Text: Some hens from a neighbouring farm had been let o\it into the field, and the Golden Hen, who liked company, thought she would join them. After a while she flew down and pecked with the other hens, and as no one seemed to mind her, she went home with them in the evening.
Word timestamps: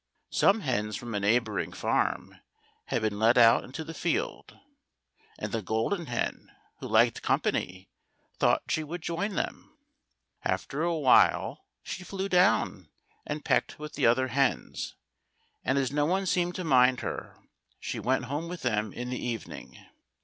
Some 0.31 0.61
hens 0.61 0.95
from 0.95 1.13
a 1.13 1.19
neighbouring 1.19 1.71
farm 1.71 2.39
had 2.85 3.03
been 3.03 3.19
let 3.19 3.37
o\it 3.37 3.63
into 3.63 3.83
the 3.83 3.93
field, 3.93 4.57
and 5.37 5.51
the 5.51 5.61
Golden 5.61 6.07
Hen, 6.07 6.49
who 6.79 6.87
liked 6.87 7.21
company, 7.21 7.87
thought 8.39 8.63
she 8.67 8.83
would 8.83 9.03
join 9.03 9.35
them. 9.35 9.77
After 10.43 10.81
a 10.81 10.97
while 10.97 11.67
she 11.83 12.03
flew 12.03 12.27
down 12.27 12.89
and 13.27 13.45
pecked 13.45 13.77
with 13.77 13.93
the 13.93 14.07
other 14.07 14.29
hens, 14.29 14.95
and 15.63 15.77
as 15.77 15.91
no 15.91 16.07
one 16.07 16.25
seemed 16.25 16.55
to 16.55 16.63
mind 16.63 17.01
her, 17.01 17.37
she 17.79 17.99
went 17.99 18.25
home 18.25 18.47
with 18.47 18.63
them 18.63 18.91
in 18.93 19.11
the 19.11 19.23
evening. 19.23 19.85